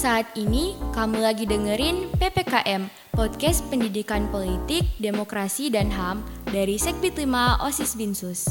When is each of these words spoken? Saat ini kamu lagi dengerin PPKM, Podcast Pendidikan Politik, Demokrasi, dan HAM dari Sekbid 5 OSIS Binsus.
Saat 0.00 0.32
ini 0.32 0.72
kamu 0.96 1.20
lagi 1.20 1.44
dengerin 1.44 2.08
PPKM, 2.16 2.88
Podcast 3.12 3.60
Pendidikan 3.68 4.32
Politik, 4.32 4.88
Demokrasi, 4.96 5.68
dan 5.68 5.92
HAM 5.92 6.24
dari 6.48 6.80
Sekbid 6.80 7.20
5 7.20 7.60
OSIS 7.60 8.00
Binsus. 8.00 8.48